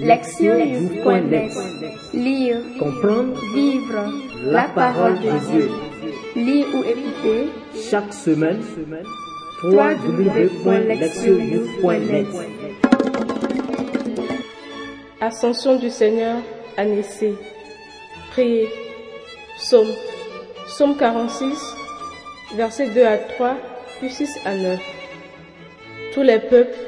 Lectionnews.net 0.00 1.52
Lire, 2.14 2.58
Comprendre, 2.78 3.34
vivre 3.52 4.12
la 4.44 4.68
parole 4.68 5.18
de 5.18 5.30
Dieu. 5.50 5.68
Lire 6.36 6.66
ou 6.74 6.84
écouter 6.84 7.48
chaque 7.90 8.14
semaine, 8.14 8.62
www.lectionnews.net 9.64 12.26
Ascension 15.20 15.74
du 15.76 15.90
Seigneur 15.90 16.36
à 16.76 16.84
Nicée. 16.84 17.34
Priez. 18.30 18.68
Psaume. 19.56 19.88
Psaume 20.66 20.96
46, 20.96 21.74
versets 22.54 22.90
2 22.90 23.04
à 23.04 23.16
3, 23.16 23.56
puis 23.98 24.10
6 24.10 24.30
à 24.44 24.54
9. 24.54 24.78
Tous 26.14 26.22
les 26.22 26.38
peuples, 26.38 26.78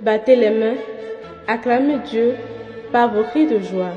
battez 0.00 0.36
les 0.36 0.50
mains, 0.50 0.76
acclamez 1.48 1.98
Dieu 2.10 2.36
par 2.92 3.12
vos 3.12 3.24
cris 3.24 3.46
de 3.46 3.58
joie. 3.58 3.94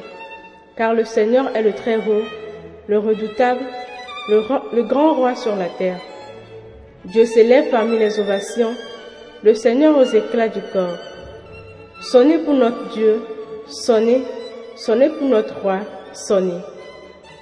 Car 0.77 0.93
le 0.93 1.03
Seigneur 1.03 1.55
est 1.55 1.61
le 1.61 1.73
très 1.73 1.97
haut, 1.97 2.23
le 2.87 2.97
redoutable, 2.97 3.61
le, 4.29 4.83
grand 4.83 5.13
roi 5.13 5.35
sur 5.35 5.55
la 5.55 5.67
terre. 5.67 5.99
Dieu 7.05 7.25
s'élève 7.25 7.69
parmi 7.69 7.99
les 7.99 8.19
ovations, 8.19 8.73
le 9.43 9.53
Seigneur 9.53 9.97
aux 9.97 10.03
éclats 10.03 10.47
du 10.47 10.61
corps. 10.73 10.97
Sonnez 12.01 12.39
pour 12.39 12.53
notre 12.53 12.89
Dieu, 12.93 13.21
sonnez, 13.67 14.23
sonnez 14.75 15.09
pour 15.09 15.27
notre 15.27 15.59
roi, 15.61 15.79
sonnez. 16.13 16.59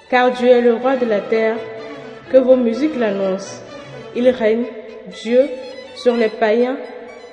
Car 0.09 0.31
Dieu 0.31 0.49
est 0.49 0.61
le 0.61 0.73
roi 0.73 0.97
de 0.97 1.05
la 1.05 1.21
terre, 1.21 1.57
que 2.31 2.37
vos 2.37 2.55
musiques 2.55 2.97
l'annoncent. 2.97 3.61
Il 4.15 4.29
règne, 4.29 4.65
Dieu, 5.23 5.47
sur 5.95 6.15
les 6.15 6.29
païens, 6.29 6.77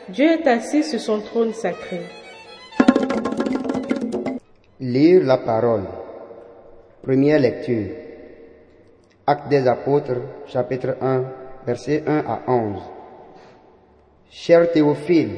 Dieu 0.09 0.27
est 0.30 0.46
assis 0.46 0.84
sur 0.84 1.01
son 1.01 1.21
trône 1.21 1.52
sacré. 1.52 2.01
Lire 4.80 5.24
la 5.24 5.36
parole. 5.36 5.84
Première 7.02 7.38
lecture. 7.38 7.88
Actes 9.26 9.50
des 9.50 9.68
apôtres, 9.68 10.16
chapitre 10.46 10.96
1, 11.02 11.22
versets 11.66 12.02
1 12.06 12.24
à 12.26 12.40
11. 12.48 12.80
Cher 14.30 14.72
Théophile, 14.72 15.32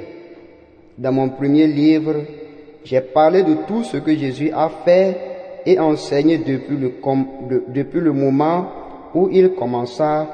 dans 0.97 1.11
mon 1.11 1.31
premier 1.31 1.67
livre, 1.67 2.15
j'ai 2.85 3.01
parlé 3.01 3.43
de 3.43 3.55
tout 3.67 3.83
ce 3.83 3.97
que 3.97 4.15
Jésus 4.15 4.53
a 4.55 4.69
fait 4.85 5.17
et 5.67 5.77
enseigné 5.81 6.39
depuis 6.39 6.77
le, 6.77 6.93
depuis 7.67 8.01
le 8.01 8.13
moment 8.13 8.69
où 9.13 9.29
il 9.29 9.55
commença 9.57 10.29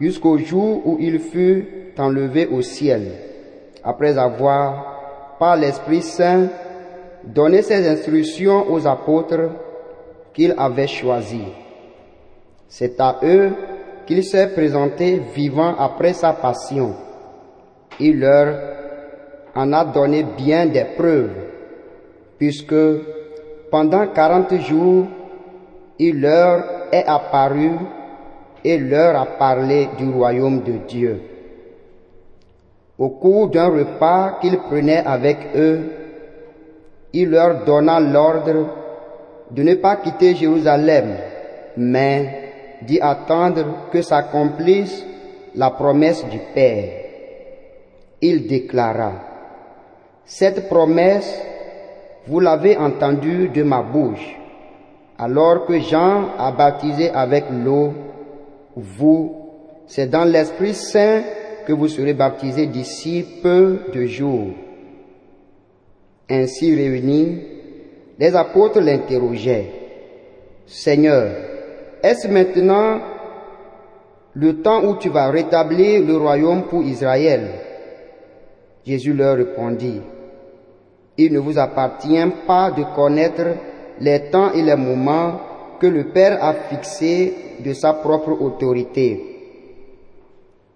jusqu'au 0.00 0.38
jour 0.38 0.86
où 0.86 0.98
il 1.00 1.18
fut 1.18 1.92
enlevé 1.98 2.46
au 2.46 2.62
ciel, 2.62 3.10
après 3.82 4.16
avoir, 4.16 5.34
par 5.40 5.56
l'Esprit 5.56 6.02
Saint, 6.02 6.48
donné 7.26 7.62
ses 7.62 7.86
instructions 7.88 8.70
aux 8.70 8.86
apôtres 8.86 9.50
qu'il 10.32 10.54
avait 10.56 10.86
choisis. 10.86 11.48
C'est 12.68 13.00
à 13.00 13.18
eux 13.22 13.52
qu'il 14.06 14.22
s'est 14.22 14.48
présenté 14.48 15.20
vivant 15.34 15.74
après 15.78 16.12
sa 16.12 16.32
passion. 16.32 16.94
Il 17.98 18.20
leur 18.20 18.56
en 19.54 19.72
a 19.72 19.84
donné 19.84 20.22
bien 20.22 20.66
des 20.66 20.84
preuves, 20.96 21.30
puisque 22.38 22.74
pendant 23.70 24.06
quarante 24.08 24.54
jours, 24.60 25.06
il 25.98 26.20
leur 26.20 26.62
est 26.92 27.04
apparu 27.06 27.70
et 28.62 28.78
leur 28.78 29.16
a 29.16 29.26
parlé 29.26 29.88
du 29.96 30.08
royaume 30.10 30.62
de 30.62 30.72
Dieu. 30.86 31.20
Au 32.98 33.10
cours 33.10 33.48
d'un 33.48 33.68
repas 33.68 34.38
qu'il 34.40 34.58
prenait 34.58 35.04
avec 35.04 35.38
eux, 35.54 36.05
il 37.12 37.30
leur 37.30 37.64
donna 37.64 38.00
l'ordre 38.00 38.66
de 39.50 39.62
ne 39.62 39.74
pas 39.74 39.96
quitter 39.96 40.34
Jérusalem, 40.34 41.16
mais 41.76 42.46
d'y 42.82 43.00
attendre 43.00 43.88
que 43.90 44.02
s'accomplisse 44.02 45.04
la 45.54 45.70
promesse 45.70 46.24
du 46.26 46.38
Père. 46.54 46.88
Il 48.20 48.46
déclara, 48.46 49.12
Cette 50.24 50.68
promesse, 50.68 51.40
vous 52.26 52.40
l'avez 52.40 52.76
entendue 52.76 53.48
de 53.48 53.62
ma 53.62 53.82
bouche, 53.82 54.36
alors 55.18 55.64
que 55.66 55.78
Jean 55.78 56.30
a 56.38 56.50
baptisé 56.50 57.10
avec 57.10 57.44
l'eau, 57.50 57.94
vous, 58.74 59.36
c'est 59.86 60.10
dans 60.10 60.24
l'Esprit 60.24 60.74
Saint 60.74 61.22
que 61.66 61.72
vous 61.72 61.88
serez 61.88 62.14
baptisés 62.14 62.66
d'ici 62.66 63.24
peu 63.42 63.80
de 63.94 64.06
jours. 64.06 64.50
Ainsi 66.28 66.74
réunis, 66.74 67.38
les 68.18 68.34
apôtres 68.34 68.80
l'interrogeaient. 68.80 69.70
Seigneur, 70.66 71.30
est-ce 72.02 72.26
maintenant 72.26 73.00
le 74.34 74.60
temps 74.60 74.84
où 74.84 74.96
tu 74.96 75.08
vas 75.08 75.30
rétablir 75.30 76.04
le 76.04 76.16
royaume 76.16 76.64
pour 76.64 76.82
Israël? 76.82 77.48
Jésus 78.84 79.12
leur 79.12 79.36
répondit, 79.36 80.00
Il 81.16 81.32
ne 81.32 81.38
vous 81.38 81.58
appartient 81.58 82.26
pas 82.46 82.70
de 82.70 82.82
connaître 82.94 83.46
les 84.00 84.30
temps 84.30 84.52
et 84.52 84.62
les 84.62 84.76
moments 84.76 85.40
que 85.80 85.86
le 85.86 86.04
Père 86.08 86.42
a 86.42 86.52
fixés 86.54 87.34
de 87.64 87.72
sa 87.72 87.92
propre 87.92 88.32
autorité. 88.40 89.20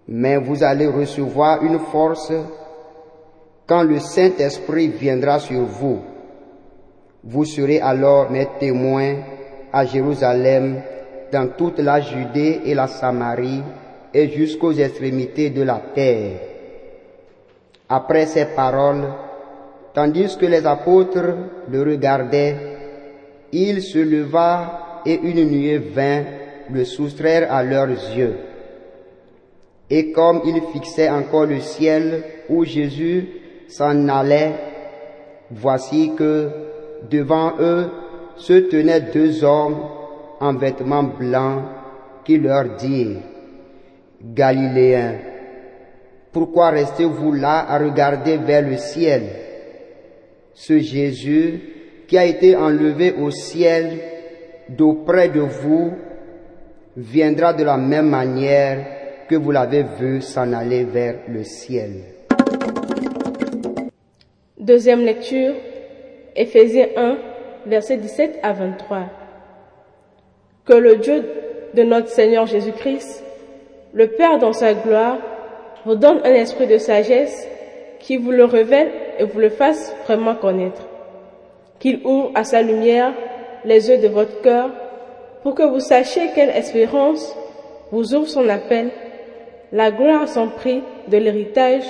Mais 0.07 0.37
vous 0.37 0.63
allez 0.63 0.87
recevoir 0.87 1.63
une 1.63 1.79
force 1.79 2.31
quand 3.71 3.83
le 3.83 3.99
Saint-Esprit 3.99 4.89
viendra 4.89 5.39
sur 5.39 5.61
vous. 5.61 6.01
Vous 7.23 7.45
serez 7.45 7.79
alors 7.79 8.29
mes 8.29 8.45
témoins 8.59 9.15
à 9.71 9.85
Jérusalem, 9.85 10.81
dans 11.31 11.47
toute 11.57 11.79
la 11.79 12.01
Judée 12.01 12.59
et 12.65 12.75
la 12.75 12.87
Samarie, 12.87 13.63
et 14.13 14.27
jusqu'aux 14.27 14.73
extrémités 14.73 15.51
de 15.51 15.61
la 15.61 15.81
terre. 15.95 16.37
Après 17.87 18.25
ces 18.25 18.47
paroles, 18.47 19.07
tandis 19.93 20.35
que 20.37 20.47
les 20.47 20.65
apôtres 20.65 21.33
le 21.71 21.81
regardaient, 21.81 22.57
il 23.53 23.81
se 23.81 23.99
leva 23.99 25.01
et 25.05 25.17
une 25.17 25.45
nuée 25.45 25.77
vint 25.77 26.23
le 26.69 26.83
soustraire 26.83 27.49
à 27.49 27.63
leurs 27.63 27.87
yeux. 27.87 28.35
Et 29.89 30.11
comme 30.11 30.41
ils 30.43 30.61
fixaient 30.73 31.09
encore 31.09 31.45
le 31.45 31.61
ciel 31.61 32.21
où 32.49 32.65
Jésus 32.65 33.37
s'en 33.71 34.07
allait, 34.09 34.51
voici 35.49 36.11
que 36.17 36.49
devant 37.09 37.53
eux 37.59 37.89
se 38.35 38.53
tenaient 38.53 39.11
deux 39.13 39.43
hommes 39.43 39.77
en 40.39 40.53
vêtements 40.55 41.03
blancs 41.03 41.63
qui 42.25 42.37
leur 42.37 42.75
dirent, 42.75 43.21
Galiléens, 44.21 45.15
pourquoi 46.31 46.69
restez-vous 46.69 47.33
là 47.33 47.65
à 47.67 47.79
regarder 47.79 48.37
vers 48.37 48.61
le 48.61 48.77
ciel? 48.77 49.23
Ce 50.53 50.77
Jésus 50.77 51.59
qui 52.07 52.17
a 52.17 52.25
été 52.25 52.55
enlevé 52.55 53.13
au 53.13 53.31
ciel 53.31 53.99
d'auprès 54.69 55.29
de 55.29 55.39
vous 55.39 55.93
viendra 56.95 57.53
de 57.53 57.63
la 57.63 57.77
même 57.77 58.09
manière 58.09 58.85
que 59.29 59.35
vous 59.35 59.51
l'avez 59.51 59.83
vu 59.83 60.21
s'en 60.21 60.51
aller 60.53 60.83
vers 60.83 61.15
le 61.29 61.43
ciel. 61.43 62.10
Deuxième 64.61 65.03
lecture, 65.03 65.55
Éphésiens 66.35 66.89
1, 66.95 67.17
versets 67.65 67.97
17 67.97 68.41
à 68.43 68.53
23. 68.53 69.05
Que 70.65 70.73
le 70.73 70.97
Dieu 70.97 71.25
de 71.73 71.81
notre 71.81 72.09
Seigneur 72.09 72.45
Jésus-Christ, 72.45 73.23
le 73.91 74.09
Père 74.09 74.37
dans 74.37 74.53
sa 74.53 74.75
gloire, 74.75 75.17
vous 75.83 75.95
donne 75.95 76.21
un 76.23 76.33
esprit 76.35 76.67
de 76.67 76.77
sagesse 76.77 77.47
qui 78.01 78.17
vous 78.17 78.29
le 78.29 78.45
révèle 78.45 78.91
et 79.17 79.23
vous 79.23 79.39
le 79.39 79.49
fasse 79.49 79.95
vraiment 80.05 80.35
connaître. 80.35 80.83
Qu'il 81.79 81.99
ouvre 82.05 82.29
à 82.35 82.43
sa 82.43 82.61
lumière 82.61 83.13
les 83.65 83.89
yeux 83.89 83.97
de 83.97 84.09
votre 84.09 84.41
cœur 84.43 84.69
pour 85.41 85.55
que 85.55 85.63
vous 85.63 85.79
sachiez 85.79 86.29
quelle 86.35 86.51
espérance 86.51 87.35
vous 87.91 88.13
ouvre 88.13 88.29
son 88.29 88.47
appel, 88.47 88.91
la 89.71 89.89
gloire 89.89 90.27
sans 90.27 90.49
prix 90.49 90.83
de 91.07 91.17
l'héritage 91.17 91.85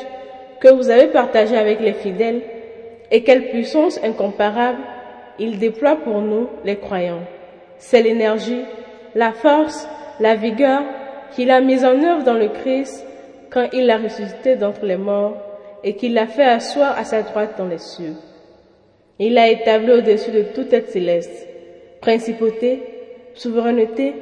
que 0.61 0.69
vous 0.69 0.89
avez 0.89 1.07
partagé 1.07 1.57
avec 1.57 1.81
les 1.81 1.91
fidèles 1.91 2.41
et 3.11 3.23
quelle 3.23 3.49
puissance 3.49 3.99
incomparable 4.03 4.79
il 5.37 5.59
déploie 5.59 5.97
pour 5.97 6.21
nous, 6.21 6.47
les 6.63 6.77
croyants. 6.77 7.23
C'est 7.77 8.01
l'énergie, 8.01 8.63
la 9.15 9.31
force, 9.31 9.87
la 10.19 10.35
vigueur 10.35 10.81
qu'il 11.35 11.51
a 11.51 11.61
mise 11.61 11.83
en 11.83 12.01
œuvre 12.03 12.23
dans 12.23 12.35
le 12.35 12.49
Christ 12.49 13.05
quand 13.49 13.67
il 13.73 13.85
l'a 13.85 13.97
ressuscité 13.97 14.55
d'entre 14.55 14.85
les 14.85 14.97
morts 14.97 15.35
et 15.83 15.95
qu'il 15.95 16.13
l'a 16.13 16.27
fait 16.27 16.45
asseoir 16.45 16.97
à 16.97 17.03
sa 17.03 17.21
droite 17.23 17.55
dans 17.57 17.67
les 17.67 17.79
cieux. 17.79 18.13
Il 19.19 19.33
l'a 19.33 19.49
établi 19.49 19.91
au-dessus 19.91 20.31
de 20.31 20.43
toute 20.53 20.71
être 20.73 20.89
céleste, 20.89 21.47
principauté, 22.01 22.83
souveraineté, 23.33 24.13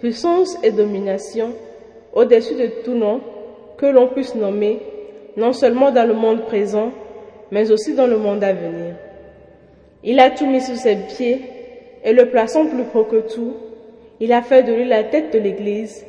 puissance 0.00 0.56
et 0.62 0.70
domination, 0.70 1.52
au-dessus 2.12 2.54
de 2.54 2.82
tout 2.84 2.94
nom 2.94 3.20
que 3.76 3.86
l'on 3.86 4.08
puisse 4.08 4.34
nommer, 4.34 4.80
non 5.36 5.52
seulement 5.52 5.90
dans 5.90 6.06
le 6.06 6.14
monde 6.14 6.42
présent, 6.46 6.92
mais 7.50 7.70
aussi 7.70 7.94
dans 7.94 8.06
le 8.06 8.18
monde 8.18 8.44
à 8.44 8.52
venir. 8.52 8.94
Il 10.02 10.18
a 10.20 10.30
tout 10.30 10.46
mis 10.46 10.60
sous 10.60 10.76
ses 10.76 10.96
pieds 10.96 11.42
et 12.04 12.12
le 12.12 12.30
plaçant 12.30 12.66
plus 12.66 12.84
haut 12.94 13.04
que 13.04 13.32
tout, 13.32 13.54
il 14.20 14.32
a 14.32 14.42
fait 14.42 14.62
de 14.62 14.72
lui 14.72 14.86
la 14.86 15.04
tête 15.04 15.32
de 15.32 15.38
l'Église. 15.38 16.04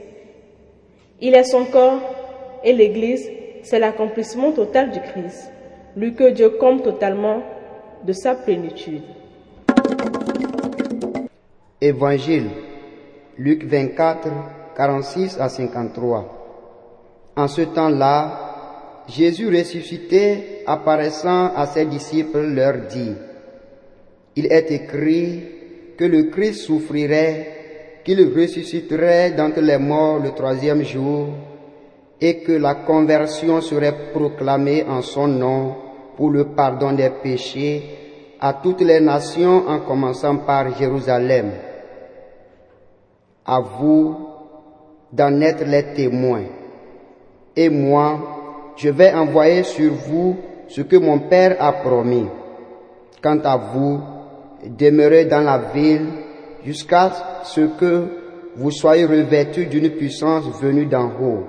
Il 1.19 1.35
est 1.35 1.43
son 1.43 1.65
corps 1.65 2.01
et 2.63 2.73
l'Église, 2.73 3.29
c'est 3.63 3.79
l'accomplissement 3.79 4.51
total 4.51 4.91
du 4.91 4.99
Christ, 4.99 5.51
lui 5.95 6.13
que 6.13 6.29
Dieu 6.31 6.49
compte 6.51 6.83
totalement 6.83 7.41
de 8.03 8.13
sa 8.13 8.35
plénitude. 8.35 9.03
Évangile, 11.79 12.49
Luc 13.37 13.63
24, 13.63 14.27
46 14.75 15.39
à 15.39 15.49
53. 15.49 17.33
En 17.35 17.47
ce 17.47 17.61
temps-là, 17.61 19.03
Jésus 19.07 19.47
ressuscité, 19.47 20.60
apparaissant 20.65 21.53
à 21.55 21.65
ses 21.65 21.85
disciples, 21.85 22.41
leur 22.41 22.87
dit, 22.89 23.13
Il 24.35 24.45
est 24.47 24.71
écrit 24.71 25.43
que 25.97 26.05
le 26.05 26.23
Christ 26.23 26.61
souffrirait, 26.61 27.99
qu'il 28.03 28.21
ressusciterait 28.35 29.31
d'entre 29.31 29.61
les 29.61 29.77
morts 29.77 30.19
le 30.19 30.31
troisième 30.31 30.83
jour, 30.83 31.27
et 32.19 32.37
que 32.39 32.53
la 32.53 32.75
conversion 32.75 33.61
serait 33.61 34.11
proclamée 34.13 34.83
en 34.83 35.01
son 35.01 35.27
nom 35.27 35.75
pour 36.15 36.29
le 36.29 36.45
pardon 36.45 36.93
des 36.93 37.09
péchés 37.09 37.83
à 38.39 38.53
toutes 38.53 38.81
les 38.81 38.99
nations 38.99 39.67
en 39.67 39.79
commençant 39.79 40.37
par 40.37 40.75
Jérusalem 40.77 41.51
à 43.45 43.59
vous 43.59 44.15
d'en 45.11 45.41
être 45.41 45.65
les 45.65 45.93
témoins. 45.93 46.45
Et 47.55 47.69
moi, 47.69 48.73
je 48.77 48.89
vais 48.89 49.13
envoyer 49.13 49.63
sur 49.63 49.91
vous 49.91 50.37
ce 50.71 50.81
que 50.81 50.95
mon 50.95 51.19
Père 51.19 51.57
a 51.59 51.73
promis. 51.73 52.25
Quant 53.21 53.39
à 53.43 53.57
vous, 53.57 53.99
demeurez 54.65 55.25
dans 55.25 55.41
la 55.41 55.57
ville 55.73 56.07
jusqu'à 56.65 57.11
ce 57.43 57.61
que 57.61 58.05
vous 58.55 58.71
soyez 58.71 59.05
revêtus 59.05 59.67
d'une 59.67 59.89
puissance 59.91 60.45
venue 60.61 60.85
d'en 60.85 61.11
haut. 61.21 61.45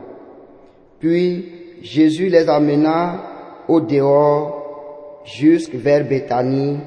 Puis 1.00 1.78
Jésus 1.82 2.28
les 2.28 2.48
amena 2.48 3.64
au 3.68 3.80
dehors 3.80 5.22
jusque 5.24 5.74
vers 5.74 6.04
Béthanie 6.04 6.78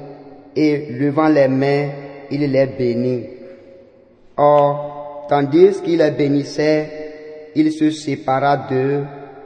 et 0.54 0.86
levant 0.90 1.28
les 1.28 1.48
mains, 1.48 1.88
il 2.30 2.50
les 2.50 2.66
bénit. 2.66 3.24
Or, 4.36 4.96
Tandis 5.28 5.82
qu'il 5.82 5.98
les 5.98 6.12
bénissait, 6.12 7.50
il 7.56 7.72
se 7.72 7.90
sépara 7.90 8.68
d'eux 8.68 9.04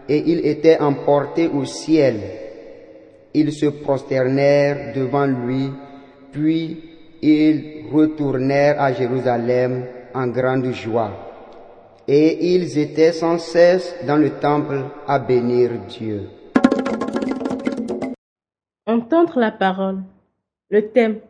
et 0.09 0.23
ils 0.27 0.47
étaient 0.47 0.79
emportés 0.79 1.49
au 1.49 1.65
ciel. 1.65 2.17
Ils 3.33 3.53
se 3.53 3.67
prosternèrent 3.67 4.93
devant 4.93 5.27
lui, 5.27 5.71
puis 6.33 6.83
ils 7.23 7.85
retournèrent 7.93 8.81
à 8.81 8.93
Jérusalem 8.93 9.85
en 10.15 10.27
grande 10.27 10.73
joie. 10.73 11.13
Et 12.09 12.55
ils 12.55 12.77
étaient 12.77 13.13
sans 13.13 13.39
cesse 13.39 13.95
dans 14.05 14.17
le 14.17 14.31
temple 14.31 14.85
à 15.07 15.21
bénir 15.21 15.71
Dieu. 15.87 16.29
Entendre 18.87 19.39
la 19.39 19.53
parole. 19.53 19.99
Le 20.69 20.89
thème. 20.89 21.21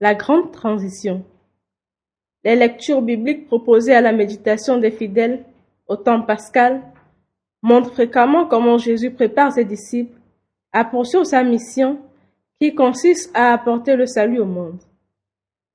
La 0.00 0.14
grande 0.14 0.52
transition. 0.52 1.24
Les 2.44 2.56
lectures 2.56 3.00
bibliques 3.00 3.46
proposées 3.46 3.94
à 3.94 4.02
la 4.02 4.12
méditation 4.12 4.76
des 4.76 4.90
fidèles 4.90 5.44
au 5.86 5.96
temps 5.96 6.20
pascal 6.20 6.82
montrent 7.62 7.92
fréquemment 7.92 8.46
comment 8.46 8.76
Jésus 8.76 9.10
prépare 9.10 9.52
ses 9.52 9.64
disciples 9.64 10.19
à 10.72 10.84
poursuivre 10.84 11.24
sa 11.24 11.42
mission 11.42 11.98
qui 12.60 12.74
consiste 12.74 13.30
à 13.34 13.52
apporter 13.52 13.96
le 13.96 14.06
salut 14.06 14.40
au 14.40 14.46
monde. 14.46 14.80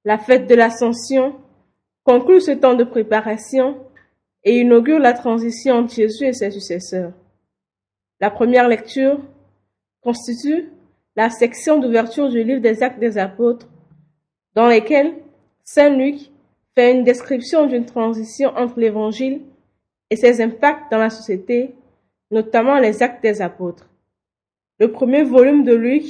La 0.04 0.18
fête 0.18 0.48
de 0.48 0.56
l'Ascension 0.56 1.36
conclut 2.04 2.42
ce 2.42 2.52
temps 2.52 2.76
de 2.76 2.84
préparation 2.84 3.78
et 4.44 4.60
inaugure 4.60 5.00
la 5.00 5.14
transition 5.14 5.76
entre 5.76 5.96
Jésus 5.96 6.26
et 6.26 6.34
ses 6.34 6.52
successeurs. 6.52 7.12
La 8.22 8.30
première 8.30 8.68
lecture 8.68 9.20
constitue 10.02 10.70
la 11.16 11.30
section 11.30 11.80
d'ouverture 11.80 12.30
du 12.30 12.44
livre 12.44 12.62
des 12.62 12.84
Actes 12.84 13.00
des 13.00 13.18
Apôtres, 13.18 13.68
dans 14.54 14.68
lesquels 14.68 15.14
Saint 15.64 15.90
Luc 15.90 16.30
fait 16.76 16.94
une 16.94 17.04
description 17.04 17.66
d'une 17.66 17.86
transition 17.86 18.50
entre 18.56 18.80
l'Évangile 18.80 19.42
et 20.10 20.16
ses 20.16 20.42
impacts 20.42 20.92
dans 20.92 21.00
la 21.00 21.10
société, 21.10 21.74
notamment 22.30 22.78
les 22.78 23.02
actes 23.02 23.24
des 23.24 23.42
apôtres. 23.42 23.90
Le 24.78 24.92
premier 24.92 25.24
volume 25.24 25.64
de 25.64 25.74
Luc, 25.74 26.04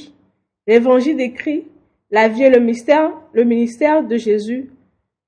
l'Évangile 0.66 1.18
décrit 1.18 1.68
la 2.10 2.28
vie 2.28 2.44
et 2.44 2.50
le 2.50 2.60
mystère, 2.60 3.12
le 3.34 3.44
ministère 3.44 4.04
de 4.04 4.18
Jésus, 4.18 4.72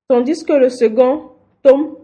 tandis 0.08 0.44
que 0.44 0.52
le 0.52 0.68
second 0.68 1.30
tome 1.62 1.96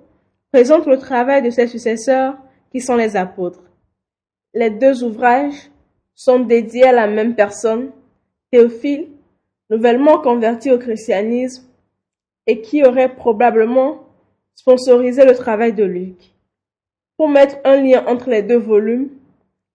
présente 0.52 0.86
le 0.86 0.98
travail 0.98 1.42
de 1.42 1.50
ses 1.50 1.66
successeurs 1.66 2.36
qui 2.70 2.80
sont 2.80 2.94
les 2.94 3.16
apôtres. 3.16 3.62
Les 4.52 4.70
deux 4.70 5.02
ouvrages 5.02 5.70
sont 6.14 6.38
dédiés 6.38 6.84
à 6.84 6.92
la 6.92 7.08
même 7.08 7.34
personne, 7.34 7.90
Théophile, 8.52 9.08
nouvellement 9.70 10.18
converti 10.18 10.70
au 10.70 10.78
christianisme, 10.78 11.64
et 12.46 12.60
qui 12.60 12.84
aurait 12.84 13.12
probablement 13.12 14.06
sponsorisé 14.54 15.24
le 15.24 15.34
travail 15.34 15.72
de 15.72 15.82
Luc. 15.82 16.34
Pour 17.16 17.28
mettre 17.28 17.56
un 17.64 17.80
lien 17.80 18.04
entre 18.06 18.30
les 18.30 18.42
deux 18.42 18.58
volumes, 18.58 19.08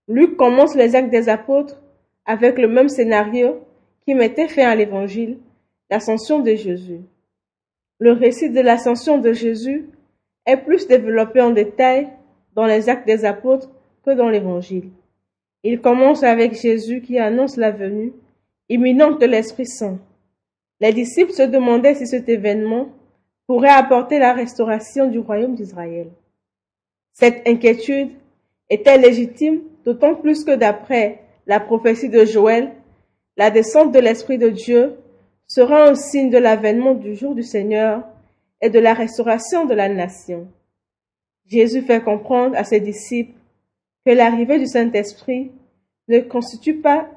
Luc 0.10 0.38
commence 0.38 0.76
les 0.76 0.96
actes 0.96 1.12
des 1.12 1.30
apôtres 1.30 1.80
avec 2.26 2.58
le 2.58 2.68
même 2.68 2.90
scénario 2.90 3.60
qui 4.06 4.16
mettait 4.16 4.48
fin 4.48 4.68
à 4.68 4.76
l'évangile, 4.76 5.38
l'ascension 5.92 6.40
de 6.40 6.56
Jésus. 6.56 7.02
Le 8.00 8.14
récit 8.14 8.50
de 8.50 8.60
l'ascension 8.60 9.20
de 9.20 9.34
Jésus 9.34 9.88
est 10.48 10.58
plus 10.58 10.88
développé 10.88 11.42
en 11.42 11.52
détail 11.52 12.10
dans 12.56 12.66
les 12.66 12.90
actes 12.90 13.06
des 13.06 13.24
apôtres 13.24 13.70
que 14.04 14.10
dans 14.12 14.30
l'évangile. 14.30 14.90
Il 15.64 15.80
commence 15.80 16.24
avec 16.24 16.60
Jésus 16.60 17.02
qui 17.02 17.20
annonce 17.20 17.56
la 17.56 17.70
venue 17.70 18.14
imminente 18.68 19.22
de 19.22 19.28
l'Esprit 19.28 19.68
Saint. 19.68 20.00
Les 20.80 20.94
disciples 20.94 21.34
se 21.34 21.44
demandaient 21.44 21.96
si 21.96 22.08
cet 22.08 22.30
événement 22.30 22.90
pourrait 23.46 23.70
apporter 23.70 24.18
la 24.18 24.34
restauration 24.34 25.08
du 25.08 25.20
royaume 25.20 25.54
d'Israël. 25.54 26.08
Cette 27.14 27.48
inquiétude 27.48 28.10
était 28.70 28.98
légitime 28.98 29.62
d'autant 29.86 30.16
plus 30.16 30.44
que 30.44 30.56
d'après 30.56 31.20
la 31.48 31.60
prophétie 31.60 32.10
de 32.10 32.26
Joël, 32.26 32.74
la 33.38 33.52
descente 33.52 33.92
de 33.92 34.00
l'Esprit 34.00 34.38
de 34.38 34.50
Dieu 34.50 34.98
sera 35.48 35.88
un 35.90 35.96
signe 35.96 36.30
de 36.30 36.38
l'avènement 36.38 36.94
du 36.94 37.16
jour 37.16 37.34
du 37.34 37.44
Seigneur 37.44 38.04
et 38.62 38.70
de 38.70 38.80
la 38.80 38.94
restauration 38.94 39.66
de 39.66 39.74
la 39.74 39.90
nation. 39.90 40.48
Jésus 41.46 41.82
fait 41.82 42.04
comprendre 42.04 42.56
à 42.56 42.64
ses 42.64 42.80
disciples 42.80 43.40
que 44.06 44.12
l'arrivée 44.12 44.60
du 44.60 44.68
Saint-Esprit 44.68 45.52
ne 46.08 46.20
constitue 46.20 46.76
pas 46.76 47.08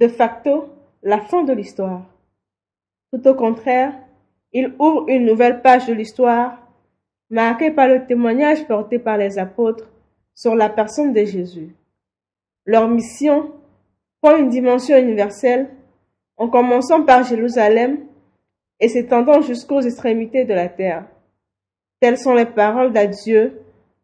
de 0.00 0.08
facto 0.08 0.68
la 1.02 1.20
fin 1.20 1.44
de 1.44 1.52
l'histoire. 1.52 2.02
Tout 3.12 3.28
au 3.28 3.34
contraire, 3.34 3.94
il 4.52 4.74
ouvre 4.78 5.08
une 5.08 5.26
nouvelle 5.26 5.62
page 5.62 5.86
de 5.86 5.92
l'histoire, 5.92 6.58
marquée 7.30 7.70
par 7.70 7.88
le 7.88 8.06
témoignage 8.06 8.66
porté 8.66 8.98
par 8.98 9.18
les 9.18 9.38
apôtres 9.38 9.88
sur 10.34 10.54
la 10.54 10.68
personne 10.68 11.12
de 11.12 11.24
Jésus. 11.24 11.74
Leur 12.66 12.88
mission 12.88 13.52
prend 14.20 14.36
une 14.36 14.48
dimension 14.48 14.96
universelle 14.96 15.70
en 16.36 16.48
commençant 16.48 17.04
par 17.04 17.24
Jérusalem 17.24 18.06
et 18.80 18.88
s'étendant 18.88 19.40
jusqu'aux 19.40 19.80
extrémités 19.80 20.44
de 20.44 20.54
la 20.54 20.68
terre. 20.68 21.06
Telles 22.00 22.18
sont 22.18 22.34
les 22.34 22.46
paroles 22.46 22.92
d'adieu 22.92 23.60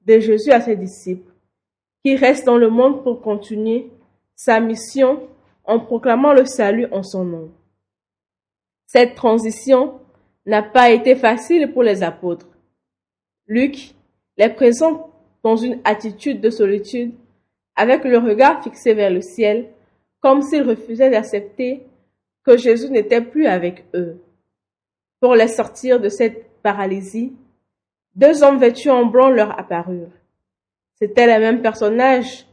de 0.07 0.19
Jésus 0.19 0.53
à 0.53 0.61
ses 0.61 0.77
disciples, 0.77 1.33
qui 2.05 2.17
restent 2.17 2.47
dans 2.47 2.57
le 2.57 2.71
monde 2.71 3.03
pour 3.03 3.21
continuer 3.21 3.91
sa 4.37 4.61
mission 4.61 5.29
en 5.65 5.81
proclamant 5.81 6.33
le 6.33 6.47
salut 6.47 6.87
en 6.93 7.03
son 7.03 7.25
nom. 7.25 7.51
Cette 8.87 9.15
transition 9.15 10.01
n'a 10.47 10.63
pas 10.63 10.91
été 10.91 11.15
facile 11.15 11.73
pour 11.73 11.83
les 11.83 12.03
apôtres. 12.03 12.49
Luc 13.47 13.95
les 14.37 14.49
présente 14.49 15.10
dans 15.43 15.57
une 15.57 15.81
attitude 15.85 16.41
de 16.41 16.51
solitude, 16.51 17.13
avec 17.77 18.05
le 18.05 18.19
regard 18.19 18.63
fixé 18.63 18.95
vers 18.95 19.11
le 19.11 19.21
ciel, 19.21 19.71
comme 20.21 20.43
s'ils 20.43 20.63
refusaient 20.63 21.11
d'accepter 21.11 21.87
que 22.45 22.57
Jésus 22.57 22.91
n'était 22.91 23.23
plus 23.23 23.47
avec 23.47 23.85
eux. 23.95 24.21
Pour 25.21 25.35
les 25.35 25.49
sortir 25.49 26.01
de 26.01 26.09
cette 26.09 26.51
paralysie, 26.63 27.33
deux 28.15 28.43
hommes 28.43 28.59
vêtus 28.59 28.91
en 28.91 29.07
blanc 29.07 29.31
leur 29.31 29.59
apparurent. 29.59 30.13
C'étaient 30.95 31.27
les 31.27 31.39
mêmes 31.39 31.63
personnages 31.63 32.47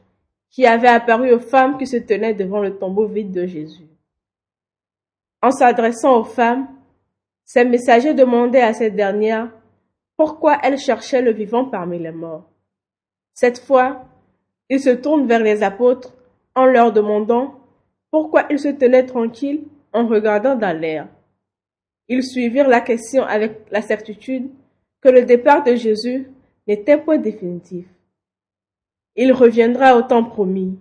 qui 0.49 0.65
avaient 0.65 0.87
apparu 0.87 1.33
aux 1.33 1.39
femmes 1.39 1.77
qui 1.77 1.87
se 1.87 1.97
tenaient 1.97 2.33
devant 2.33 2.61
le 2.61 2.77
tombeau 2.77 3.07
vide 3.07 3.31
de 3.31 3.45
Jésus. 3.45 3.87
En 5.41 5.51
s'adressant 5.51 6.19
aux 6.19 6.23
femmes, 6.23 6.67
ces 7.43 7.63
messagers 7.63 8.13
demandaient 8.13 8.61
à 8.61 8.73
cette 8.73 8.95
dernière 8.95 9.51
pourquoi 10.15 10.57
elle 10.63 10.77
cherchait 10.77 11.21
le 11.21 11.31
vivant 11.31 11.65
parmi 11.65 11.99
les 11.99 12.11
morts. 12.11 12.49
Cette 13.39 13.59
fois, 13.59 14.03
ils 14.67 14.79
se 14.79 14.89
tournent 14.89 15.27
vers 15.27 15.43
les 15.43 15.61
apôtres 15.61 16.11
en 16.55 16.65
leur 16.65 16.91
demandant 16.91 17.53
pourquoi 18.09 18.47
ils 18.49 18.57
se 18.57 18.69
tenaient 18.69 19.05
tranquilles 19.05 19.61
en 19.93 20.07
regardant 20.07 20.55
dans 20.55 20.75
l'air. 20.75 21.07
Ils 22.07 22.23
suivirent 22.23 22.67
la 22.67 22.81
question 22.81 23.21
avec 23.21 23.59
la 23.69 23.83
certitude 23.83 24.49
que 25.01 25.09
le 25.09 25.21
départ 25.21 25.63
de 25.63 25.75
Jésus 25.75 26.31
n'était 26.67 26.97
point 26.97 27.19
définitif. 27.19 27.85
Il 29.15 29.31
reviendra 29.33 29.95
au 29.95 30.01
temps 30.01 30.23
promis. 30.23 30.79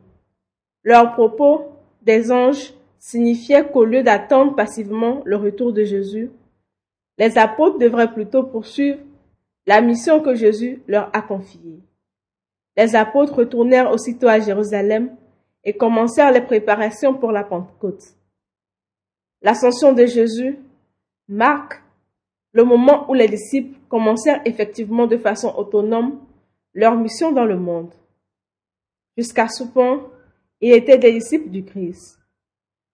Leurs 0.83 1.13
propos 1.13 1.73
des 2.01 2.33
anges 2.33 2.73
signifiaient 2.99 3.69
qu'au 3.71 3.85
lieu 3.85 4.03
d'attendre 4.03 4.55
passivement 4.55 5.21
le 5.27 5.37
retour 5.37 5.75
de 5.75 5.85
Jésus, 5.85 6.31
les 7.19 7.37
apôtres 7.37 7.77
devraient 7.77 8.15
plutôt 8.15 8.45
poursuivre 8.45 9.01
la 9.67 9.83
mission 9.83 10.23
que 10.23 10.35
Jésus 10.35 10.81
leur 10.89 11.15
a 11.15 11.21
confiée. 11.21 11.83
Les 12.77 12.95
apôtres 12.95 13.35
retournèrent 13.35 13.91
aussitôt 13.91 14.29
à 14.29 14.41
Jérusalem 14.41 15.17
et 15.65 15.77
commencèrent 15.77 16.33
les 16.33 16.43
préparations 16.43 17.15
pour 17.15 17.33
la 17.33 17.45
Pentecôte. 17.45 18.15
L'ascension 19.43 19.93
de 19.93 20.07
Jésus 20.07 20.59
marque 21.29 21.83
le 22.53 22.65
moment 22.65 23.11
où 23.11 23.15
les 23.15 23.29
disciples 23.29 23.79
commencèrent 23.89 24.41
effectivement 24.45 25.07
de 25.07 25.17
façon 25.17 25.55
autonome 25.57 26.21
leur 26.75 26.97
mission 26.97 27.33
dans 27.33 27.45
le 27.45 27.59
monde. 27.59 27.93
Jusqu'à 29.17 29.49
ce 29.49 29.65
point, 29.65 30.07
ils 30.61 30.73
étaient 30.73 30.99
des 30.99 31.13
disciples 31.13 31.49
du 31.49 31.65
Christ. 31.65 32.19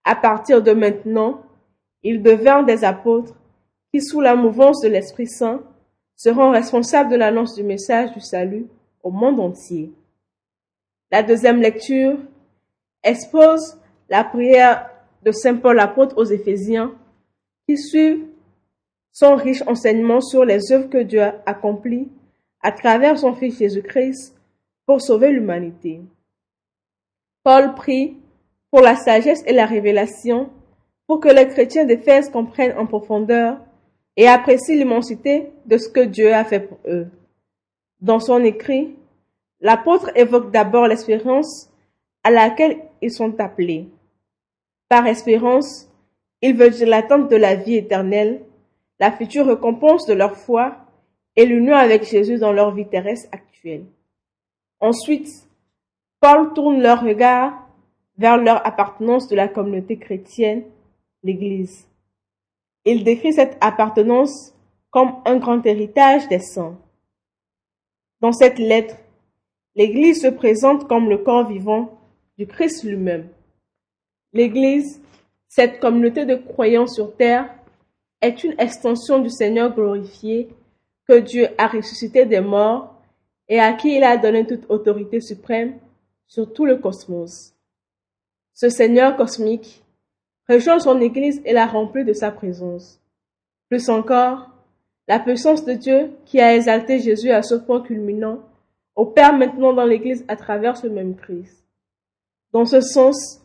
À 0.05 0.17
partir 0.17 0.63
de 0.63 0.73
maintenant, 0.73 1.43
ils 2.03 2.23
devinrent 2.23 2.65
des 2.65 2.85
apôtres 2.85 3.35
qui, 3.93 4.01
sous 4.01 4.21
la 4.21 4.35
mouvance 4.35 4.81
de 4.81 4.89
l'Esprit 4.89 5.29
Saint, 5.29 5.63
seront 6.17 6.51
responsables 6.51 7.11
de 7.11 7.17
l'annonce 7.17 7.55
du 7.55 7.63
message 7.63 8.13
du 8.13 8.21
salut 8.21 8.67
au 9.03 9.11
monde 9.11 9.41
entier. 9.41 9.93
La 11.11 11.23
deuxième 11.23 11.61
lecture 11.61 12.19
expose 13.03 13.79
la 14.09 14.25
prière 14.25 14.91
de 15.23 15.33
Saint 15.33 15.57
Paul 15.57 15.79
apôtre 15.79 16.17
aux 16.17 16.25
Éphésiens 16.25 16.95
qui 17.67 17.77
suivent 17.79 18.27
son 19.13 19.37
riche 19.37 19.63
enseignement 19.67 20.21
sur 20.21 20.45
les 20.45 20.73
œuvres 20.73 20.89
que 20.89 21.03
Dieu 21.03 21.21
a 21.21 21.35
accomplies 21.47 22.09
à 22.63 22.73
travers 22.73 23.19
son 23.19 23.35
Fils 23.35 23.59
Jésus-Christ 23.59 24.35
pour 24.87 25.01
sauver 25.01 25.31
l'humanité. 25.31 26.01
Paul 27.45 27.75
prie 27.75 28.17
pour 28.71 28.81
la 28.81 28.97
sagesse 28.97 29.43
et 29.47 29.53
la 29.53 29.67
révélation 29.67 30.51
pour 31.07 31.21
que 31.21 31.29
les 31.29 31.49
chrétiens 31.49 31.85
d'Éphèse 31.85 32.31
comprennent 32.31 32.79
en 32.79 32.87
profondeur 32.87 33.59
et 34.17 34.27
apprécient 34.27 34.77
l'immensité 34.77 35.51
de 35.67 35.77
ce 35.77 35.89
que 35.89 36.01
Dieu 36.01 36.33
a 36.33 36.45
fait 36.45 36.61
pour 36.61 36.79
eux. 36.87 37.09
Dans 38.03 38.19
son 38.19 38.43
écrit, 38.43 38.97
l'apôtre 39.61 40.11
évoque 40.17 40.51
d'abord 40.51 40.89
l'espérance 40.89 41.71
à 42.25 42.31
laquelle 42.31 42.81
ils 43.01 43.13
sont 43.13 43.41
appelés. 43.41 43.89
Par 44.89 45.07
espérance, 45.07 45.89
il 46.41 46.57
veut 46.57 46.71
dire 46.71 46.89
l'attente 46.89 47.31
de 47.31 47.37
la 47.37 47.55
vie 47.55 47.77
éternelle, 47.77 48.43
la 48.99 49.13
future 49.13 49.47
récompense 49.47 50.05
de 50.07 50.15
leur 50.15 50.37
foi 50.37 50.77
et 51.37 51.47
l'union 51.47 51.77
avec 51.77 52.05
Jésus 52.05 52.39
dans 52.39 52.53
leur 52.53 52.75
vie 52.75 52.89
terrestre 52.89 53.29
actuelle. 53.31 53.85
Ensuite, 54.81 55.29
Paul 56.21 56.53
tourne 56.55 56.83
leur 56.83 57.03
regard 57.03 57.69
vers 58.19 58.37
leur 58.37 58.67
appartenance 58.67 59.29
de 59.29 59.37
la 59.37 59.47
communauté 59.47 59.97
chrétienne, 59.97 60.65
l'Église. 61.23 61.87
Il 62.85 63.05
décrit 63.05 63.33
cette 63.33 63.57
appartenance 63.61 64.55
comme 64.91 65.15
un 65.25 65.37
grand 65.37 65.65
héritage 65.65 66.27
des 66.29 66.41
saints. 66.41 66.77
Dans 68.23 68.31
cette 68.31 68.61
lettre, 68.61 68.95
l'Église 69.75 70.23
se 70.23 70.29
présente 70.29 70.87
comme 70.87 71.11
le 71.11 71.19
corps 71.19 71.49
vivant 71.49 71.99
du 72.39 72.47
Christ 72.47 72.85
lui-même. 72.85 73.29
L'Église, 74.33 75.03
cette 75.49 75.81
communauté 75.81 76.25
de 76.25 76.37
croyants 76.37 76.87
sur 76.87 77.17
terre, 77.17 77.53
est 78.21 78.45
une 78.45 78.55
extension 78.61 79.19
du 79.19 79.29
Seigneur 79.29 79.75
glorifié 79.75 80.49
que 81.09 81.19
Dieu 81.19 81.49
a 81.59 81.67
ressuscité 81.67 82.25
des 82.25 82.41
morts 82.41 82.95
et 83.49 83.59
à 83.59 83.73
qui 83.73 83.97
il 83.97 84.05
a 84.05 84.17
donné 84.17 84.47
toute 84.47 84.71
autorité 84.71 85.21
suprême 85.21 85.75
sur 86.29 86.53
tout 86.53 86.65
le 86.65 86.77
cosmos. 86.77 87.53
Ce 88.55 88.69
Seigneur 88.69 89.17
cosmique 89.17 89.83
rejoint 90.49 90.79
son 90.79 91.01
Église 91.01 91.43
et 91.45 91.53
la 91.53 91.67
remplit 91.67 92.05
de 92.05 92.13
sa 92.13 92.31
présence. 92.31 93.01
Plus 93.69 93.89
encore, 93.89 94.52
la 95.09 95.19
puissance 95.19 95.65
de 95.65 95.73
Dieu 95.73 96.11
qui 96.25 96.41
a 96.41 96.55
exalté 96.55 96.99
Jésus 97.01 97.31
à 97.31 97.43
ce 97.43 97.55
point 97.55 97.81
culminant 97.81 98.39
opère 98.95 99.33
maintenant 99.33 99.73
dans 99.73 99.85
l'Église 99.85 100.25
à 100.29 100.37
travers 100.37 100.77
ce 100.77 100.87
même 100.87 101.17
Christ. 101.17 101.65
Dans 102.53 102.65
ce 102.65 102.81
sens, 102.81 103.43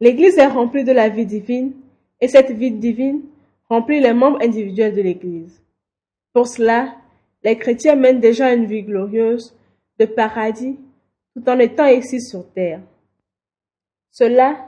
l'Église 0.00 0.38
est 0.38 0.46
remplie 0.46 0.84
de 0.84 0.92
la 0.92 1.08
vie 1.08 1.26
divine 1.26 1.72
et 2.20 2.28
cette 2.28 2.50
vie 2.50 2.70
divine 2.70 3.22
remplit 3.68 4.00
les 4.00 4.12
membres 4.12 4.42
individuels 4.42 4.94
de 4.94 5.02
l'Église. 5.02 5.62
Pour 6.32 6.46
cela, 6.46 6.94
les 7.42 7.58
chrétiens 7.58 7.96
mènent 7.96 8.20
déjà 8.20 8.52
une 8.52 8.66
vie 8.66 8.82
glorieuse 8.82 9.54
de 9.98 10.04
paradis 10.04 10.78
tout 11.34 11.48
en 11.48 11.58
étant 11.58 11.86
ici 11.86 12.20
sur 12.20 12.50
terre. 12.52 12.80
Cela 14.10 14.66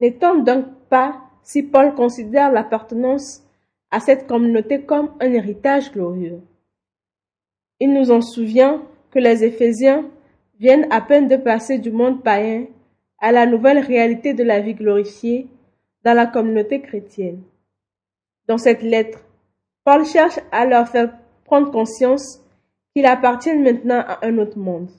n'étonne 0.00 0.44
donc 0.44 0.66
pas 0.90 1.20
si 1.42 1.62
Paul 1.62 1.94
considère 1.94 2.52
l'appartenance 2.52 3.42
à 3.90 4.00
cette 4.00 4.26
communauté 4.26 4.82
comme 4.82 5.10
un 5.20 5.32
héritage 5.32 5.92
glorieux. 5.92 6.40
Il 7.80 7.92
nous 7.92 8.10
en 8.10 8.20
souvient 8.20 8.82
que 9.10 9.18
les 9.18 9.44
Éphésiens 9.44 10.10
viennent 10.58 10.86
à 10.90 11.00
peine 11.00 11.28
de 11.28 11.36
passer 11.36 11.78
du 11.78 11.90
monde 11.90 12.22
païen 12.22 12.66
à 13.18 13.32
la 13.32 13.46
nouvelle 13.46 13.78
réalité 13.78 14.34
de 14.34 14.42
la 14.42 14.60
vie 14.60 14.74
glorifiée 14.74 15.48
dans 16.04 16.14
la 16.14 16.26
communauté 16.26 16.80
chrétienne. 16.80 17.42
Dans 18.46 18.58
cette 18.58 18.82
lettre, 18.82 19.24
Paul 19.84 20.04
cherche 20.04 20.38
à 20.52 20.66
leur 20.66 20.88
faire 20.88 21.12
prendre 21.44 21.70
conscience 21.70 22.42
qu'ils 22.94 23.06
appartiennent 23.06 23.62
maintenant 23.62 24.02
à 24.06 24.26
un 24.26 24.38
autre 24.38 24.58
monde. 24.58 24.90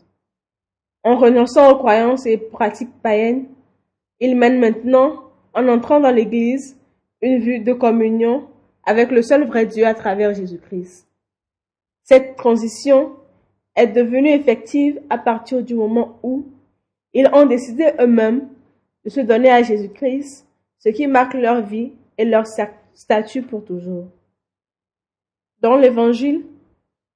En 1.04 1.18
renonçant 1.18 1.72
aux 1.72 1.78
croyances 1.78 2.26
et 2.26 2.38
pratiques 2.38 3.02
païennes, 3.02 3.48
ils 4.20 4.36
mènent 4.36 4.60
maintenant, 4.60 5.24
en 5.54 5.68
entrant 5.68 6.00
dans 6.00 6.12
l'Église, 6.12 6.78
une 7.22 7.40
vue 7.40 7.60
de 7.60 7.74
communion 7.74 8.48
avec 8.88 9.12
le 9.12 9.22
seul 9.22 9.46
vrai 9.46 9.66
Dieu 9.66 9.86
à 9.86 9.94
travers 9.94 10.34
Jésus-Christ. 10.34 11.06
Cette 12.04 12.38
transition 12.38 13.12
est 13.76 13.88
devenue 13.88 14.30
effective 14.30 15.02
à 15.10 15.18
partir 15.18 15.62
du 15.62 15.76
moment 15.76 16.18
où 16.24 16.46
ils 17.14 17.28
ont 17.34 17.46
décidé 17.46 17.92
eux-mêmes 18.00 18.48
de 19.04 19.10
se 19.10 19.20
donner 19.20 19.52
à 19.52 19.62
Jésus-Christ, 19.62 20.48
ce 20.80 20.90
qui 20.90 21.06
marque 21.06 21.34
leur 21.34 21.62
vie 21.66 21.92
et 22.18 22.24
leur 22.24 22.46
statut 22.94 23.42
pour 23.42 23.66
toujours. 23.66 24.06
Dans 25.60 25.76
l'Évangile, 25.76 26.46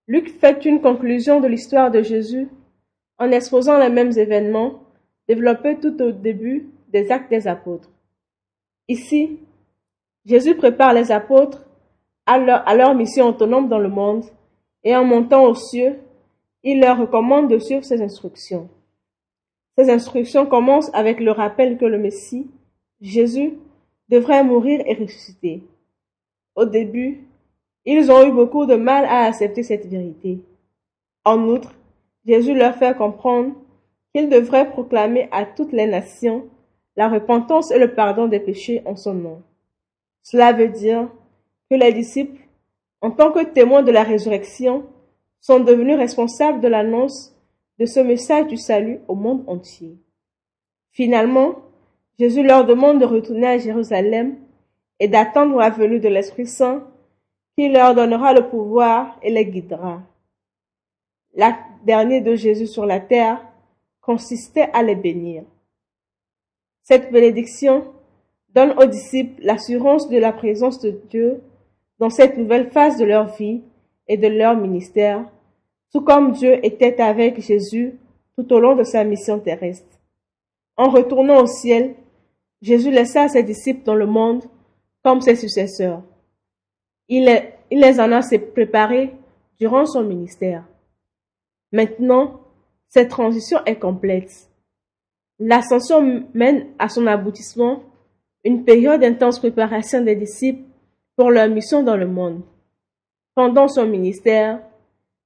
Luc 0.07 0.27
fait 0.39 0.65
une 0.65 0.81
conclusion 0.81 1.39
de 1.39 1.47
l'histoire 1.47 1.89
de 1.89 2.01
Jésus 2.01 2.49
en 3.17 3.31
exposant 3.31 3.77
les 3.77 3.89
mêmes 3.89 4.11
événements 4.17 4.83
développés 5.29 5.77
tout 5.79 6.01
au 6.01 6.11
début 6.11 6.67
des 6.89 7.11
actes 7.11 7.29
des 7.29 7.47
apôtres. 7.47 7.89
Ici, 8.89 9.39
Jésus 10.25 10.55
prépare 10.55 10.93
les 10.93 11.11
apôtres 11.11 11.65
à 12.25 12.37
leur, 12.37 12.95
mission 12.95 13.27
autonome 13.27 13.67
dans 13.67 13.79
le 13.79 13.89
monde 13.89 14.23
et 14.83 14.95
en 14.95 15.03
montant 15.03 15.45
aux 15.45 15.55
cieux, 15.55 15.99
il 16.63 16.79
leur 16.79 16.99
recommande 16.99 17.49
de 17.49 17.59
suivre 17.59 17.83
ses 17.83 18.01
instructions. 18.01 18.69
Ces 19.77 19.89
instructions 19.89 20.45
commencent 20.45 20.93
avec 20.93 21.19
le 21.19 21.31
rappel 21.31 21.77
que 21.77 21.85
le 21.85 21.97
Messie, 21.97 22.49
Jésus, 23.01 23.57
devrait 24.09 24.43
mourir 24.43 24.81
et 24.85 24.93
ressusciter. 24.93 25.63
Au 26.55 26.65
début, 26.65 27.25
ils 27.85 28.11
ont 28.11 28.27
eu 28.27 28.31
beaucoup 28.31 28.65
de 28.65 28.75
mal 28.75 29.05
à 29.05 29.25
accepter 29.25 29.63
cette 29.63 29.87
vérité. 29.87 30.39
En 31.25 31.47
outre, 31.47 31.73
Jésus 32.25 32.53
leur 32.53 32.75
fait 32.75 32.95
comprendre 32.95 33.55
qu'ils 34.13 34.29
devraient 34.29 34.69
proclamer 34.69 35.27
à 35.31 35.45
toutes 35.45 35.71
les 35.71 35.87
nations 35.87 36.45
la 36.95 37.09
repentance 37.09 37.71
et 37.71 37.79
le 37.79 37.95
pardon 37.95 38.27
des 38.27 38.39
péchés 38.39 38.81
en 38.85 38.95
son 38.95 39.13
nom. 39.13 39.41
Cela 40.23 40.53
veut 40.53 40.69
dire 40.69 41.09
que 41.69 41.75
les 41.75 41.93
disciples, 41.93 42.41
en 43.01 43.11
tant 43.11 43.31
que 43.31 43.43
témoins 43.43 43.83
de 43.83 43.91
la 43.91 44.03
résurrection, 44.03 44.85
sont 45.39 45.59
devenus 45.59 45.97
responsables 45.97 46.61
de 46.61 46.67
l'annonce 46.67 47.35
de 47.79 47.85
ce 47.85 47.99
message 47.99 48.47
du 48.47 48.57
salut 48.57 48.99
au 49.07 49.15
monde 49.15 49.43
entier. 49.47 49.97
Finalement, 50.91 51.55
Jésus 52.19 52.43
leur 52.43 52.65
demande 52.65 52.99
de 52.99 53.05
retourner 53.05 53.47
à 53.47 53.57
Jérusalem 53.57 54.37
et 54.99 55.07
d'attendre 55.07 55.57
la 55.57 55.71
venue 55.71 55.99
de 55.99 56.09
l'Esprit 56.09 56.45
Saint 56.45 56.87
qui 57.57 57.69
leur 57.69 57.95
donnera 57.95 58.33
le 58.33 58.47
pouvoir 58.49 59.17
et 59.23 59.31
les 59.31 59.45
guidera. 59.45 60.01
L'acte 61.33 61.65
dernier 61.85 62.21
de 62.21 62.35
Jésus 62.35 62.67
sur 62.67 62.85
la 62.85 62.99
terre 62.99 63.43
consistait 64.01 64.69
à 64.73 64.83
les 64.83 64.95
bénir. 64.95 65.43
Cette 66.83 67.11
bénédiction 67.11 67.93
donne 68.53 68.73
aux 68.77 68.85
disciples 68.85 69.41
l'assurance 69.43 70.09
de 70.09 70.17
la 70.17 70.31
présence 70.33 70.79
de 70.79 70.91
Dieu 71.09 71.41
dans 71.99 72.09
cette 72.09 72.37
nouvelle 72.37 72.71
phase 72.71 72.97
de 72.97 73.05
leur 73.05 73.35
vie 73.35 73.61
et 74.07 74.17
de 74.17 74.27
leur 74.27 74.57
ministère, 74.57 75.25
tout 75.91 76.01
comme 76.01 76.31
Dieu 76.31 76.65
était 76.65 77.01
avec 77.01 77.39
Jésus 77.41 77.97
tout 78.35 78.51
au 78.53 78.59
long 78.59 78.75
de 78.75 78.83
sa 78.83 79.03
mission 79.03 79.39
terrestre. 79.39 79.99
En 80.77 80.89
retournant 80.89 81.43
au 81.43 81.47
ciel, 81.47 81.95
Jésus 82.61 82.91
laissa 82.91 83.27
ses 83.27 83.43
disciples 83.43 83.83
dans 83.83 83.95
le 83.95 84.05
monde 84.05 84.43
comme 85.03 85.21
ses 85.21 85.35
successeurs. 85.35 86.01
Il 87.07 87.25
les, 87.71 87.99
en 87.99 88.11
a 88.11 88.21
préparés 88.53 89.13
durant 89.59 89.85
son 89.85 90.03
ministère. 90.03 90.63
Maintenant, 91.71 92.41
cette 92.87 93.09
transition 93.09 93.59
est 93.65 93.79
complète. 93.79 94.49
L'ascension 95.39 96.25
mène 96.33 96.67
à 96.79 96.89
son 96.89 97.07
aboutissement 97.07 97.83
une 98.43 98.63
période 98.63 99.01
d'intense 99.01 99.39
préparation 99.39 100.01
des 100.01 100.15
disciples 100.15 100.63
pour 101.15 101.29
leur 101.29 101.47
mission 101.49 101.83
dans 101.83 101.97
le 101.97 102.07
monde. 102.07 102.41
Pendant 103.35 103.67
son 103.67 103.85
ministère, 103.85 104.61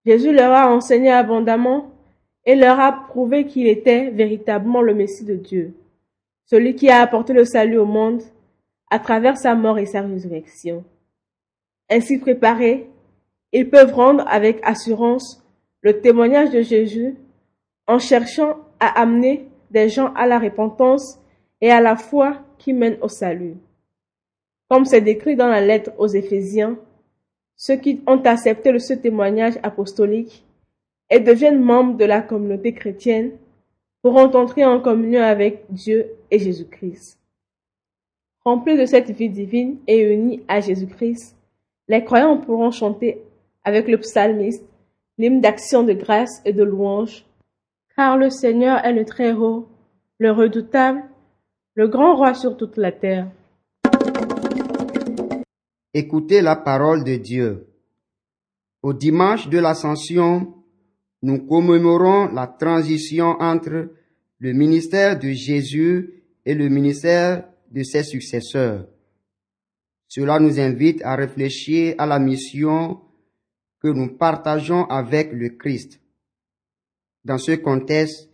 Jésus 0.06 0.34
leur 0.34 0.52
a 0.52 0.74
enseigné 0.74 1.12
abondamment 1.12 1.92
et 2.46 2.56
leur 2.56 2.80
a 2.80 2.92
prouvé 2.92 3.46
qu'il 3.46 3.68
était 3.68 4.10
véritablement 4.12 4.82
le 4.82 4.94
Messie 4.94 5.26
de 5.26 5.36
Dieu, 5.36 5.74
celui 6.46 6.76
qui 6.76 6.90
a 6.90 7.02
apporté 7.02 7.34
le 7.34 7.46
salut 7.46 7.78
au 7.78 7.86
monde 7.86 8.22
à 8.92 9.00
travers 9.00 9.38
sa 9.38 9.56
mort 9.56 9.80
et 9.80 9.88
sa 9.88 10.02
résurrection. 10.02 10.84
Ainsi 11.90 12.20
préparés, 12.20 12.90
ils 13.52 13.70
peuvent 13.70 13.94
rendre 13.94 14.24
avec 14.28 14.60
assurance 14.64 15.44
le 15.82 16.02
témoignage 16.02 16.52
de 16.52 16.62
Jésus 16.62 17.16
en 17.88 18.00
cherchant 18.00 18.58
à 18.80 19.02
amener 19.02 19.48
des 19.72 19.90
gens 19.90 20.14
à 20.14 20.28
la 20.28 20.40
repentance 20.40 21.20
et 21.62 21.72
à 21.72 21.82
la 21.82 21.96
foi 21.96 22.38
qui 22.58 22.74
mène 22.74 22.98
au 23.02 23.08
salut. 23.08 23.56
Comme 24.70 24.86
c'est 24.86 25.02
décrit 25.02 25.36
dans 25.36 25.48
la 25.48 25.62
lettre 25.62 25.92
aux 25.98 26.08
Éphésiens, 26.08 26.78
ceux 27.56 27.78
qui 27.78 28.02
ont 28.08 28.22
accepté 28.24 28.78
ce 28.80 28.94
témoignage 28.94 29.60
apostolique 29.64 30.46
et 31.10 31.20
deviennent 31.20 31.62
membres 31.62 31.98
de 31.98 32.06
la 32.06 32.22
communauté 32.22 32.74
chrétienne 32.74 33.32
pourront 34.02 34.32
entrer 34.36 34.66
en 34.66 34.80
communion 34.80 35.22
avec 35.22 35.66
Dieu 35.70 36.12
et 36.30 36.40
Jésus-Christ. 36.40 37.20
Remplis 38.44 38.78
de 38.78 38.86
cette 38.86 39.10
vie 39.10 39.30
divine 39.30 39.78
et 39.88 40.02
unis 40.02 40.44
à 40.48 40.62
Jésus-Christ, 40.62 41.36
les 41.88 42.04
croyants 42.04 42.38
pourront 42.38 42.72
chanter 42.72 43.22
avec 43.64 43.88
le 43.88 43.98
psalmiste 43.98 44.64
l'hymne 45.18 45.42
d'action 45.42 45.84
de 45.84 45.94
grâce 45.94 46.42
et 46.46 46.54
de 46.54 46.64
louange, 46.64 47.26
car 47.96 48.18
le 48.18 48.30
Seigneur 48.30 48.84
est 48.86 48.94
le 48.94 49.06
Très-Haut, 49.06 49.68
le 50.20 50.32
redoutable, 50.32 51.04
le 51.76 51.90
grand 51.90 52.16
roi 52.16 52.34
sur 52.34 52.56
toute 52.56 52.78
la 52.78 52.94
terre. 52.94 53.30
Écoutez 55.94 56.42
la 56.42 56.56
parole 56.56 57.04
de 57.04 57.16
Dieu. 57.18 57.68
Au 58.82 58.94
dimanche 58.94 59.50
de 59.50 59.60
l'Ascension, 59.60 60.54
nous 61.22 61.46
commémorons 61.46 62.32
la 62.34 62.48
transition 62.48 63.36
entre 63.40 63.90
le 64.40 64.54
ministère 64.54 65.20
de 65.20 65.30
Jésus 65.30 66.24
et 66.46 66.54
le 66.54 66.70
ministère 66.70 67.46
de 67.72 67.84
ses 67.84 68.04
successeurs. 68.04 68.88
Cela 70.08 70.40
nous 70.40 70.60
invite 70.60 71.02
à 71.04 71.16
réfléchir 71.16 71.96
à 71.98 72.06
la 72.06 72.20
mission 72.20 73.02
que 73.82 73.90
nous 73.90 74.16
partageons 74.16 74.86
avec 74.86 75.34
le 75.34 75.50
Christ. 75.50 76.00
Dans 77.26 77.38
ce 77.38 77.54
contexte, 77.54 78.30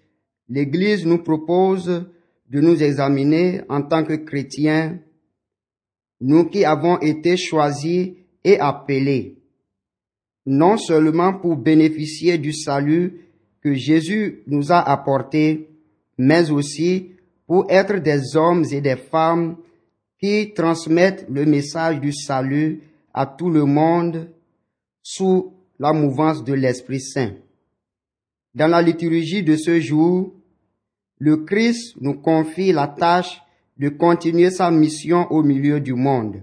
l'Église 0.48 1.05
nous 1.05 1.24
propose 1.24 2.05
de 2.51 2.60
nous 2.60 2.84
examiner 2.84 3.62
en 3.70 3.81
tant 3.81 4.03
que 4.03 4.13
chrétiens, 4.13 5.00
nous 6.20 6.46
qui 6.46 6.65
avons 6.65 7.00
été 7.00 7.38
choisis 7.38 8.10
et 8.43 8.60
appelés 8.60 9.41
non 10.46 10.77
seulement 10.77 11.34
pour 11.34 11.55
bénéficier 11.55 12.38
du 12.38 12.53
salut 12.53 13.22
que 13.62 13.74
Jésus 13.74 14.43
nous 14.48 14.72
a 14.72 14.79
apporté, 14.79 15.70
mais 16.17 16.50
aussi 16.50 17.12
pour 17.46 17.65
être 17.70 17.98
des 17.98 18.36
hommes 18.36 18.65
et 18.72 18.81
des 18.81 18.96
femmes 18.96 19.58
qui 20.20 20.53
transmettent 20.53 21.25
le 21.29 21.46
message 21.46 22.00
du 22.00 22.13
salut 22.13 22.81
à 23.13 23.25
tout 23.25 23.50
le 23.50 23.65
monde 23.65 24.30
sous 25.04 25.54
la 25.80 25.93
mouvance 25.93 26.43
de 26.43 26.54
l'Esprit 26.54 27.02
Saint. 27.02 27.34
Dans 28.54 28.67
la 28.67 28.82
liturgie 28.82 29.43
de 29.43 29.56
ce 29.56 29.80
jour, 29.80 30.34
le 31.21 31.38
Christ 31.38 31.97
nous 32.01 32.15
confie 32.15 32.71
la 32.71 32.88
tâche 32.88 33.43
de 33.77 33.89
continuer 33.89 34.49
sa 34.49 34.71
mission 34.71 35.31
au 35.31 35.43
milieu 35.43 35.79
du 35.79 35.93
monde. 35.93 36.41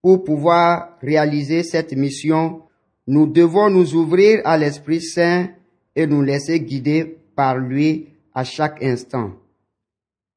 Pour 0.00 0.24
pouvoir 0.24 0.96
réaliser 1.02 1.62
cette 1.62 1.92
mission, 1.92 2.62
nous 3.06 3.26
devons 3.26 3.68
nous 3.68 3.94
ouvrir 3.94 4.40
à 4.46 4.56
l'Esprit 4.56 5.02
Saint 5.02 5.50
et 5.94 6.06
nous 6.06 6.22
laisser 6.22 6.58
guider 6.60 7.18
par 7.36 7.58
lui 7.58 8.08
à 8.32 8.44
chaque 8.44 8.82
instant. 8.82 9.32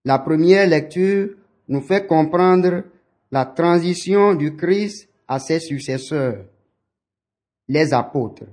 La 0.04 0.20
première 0.20 0.68
lecture 0.68 1.30
nous 1.70 1.82
fait 1.82 2.06
comprendre 2.06 2.84
la 3.32 3.46
transition 3.46 4.36
du 4.36 4.58
Christ 4.58 5.08
à 5.30 5.40
ses 5.40 5.62
successeurs, 5.62 6.44
les 7.70 7.94
apôtres. 7.94 8.48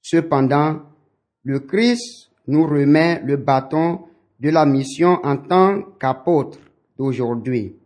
Cependant, 0.00 0.82
le 1.42 1.58
Christ 1.58 2.27
nous 2.48 2.66
remet 2.66 3.20
le 3.24 3.36
bâton 3.36 4.00
de 4.40 4.50
la 4.50 4.66
mission 4.66 5.20
en 5.22 5.36
tant 5.36 5.82
qu'apôtre 6.00 6.58
d'aujourd'hui. 6.96 7.76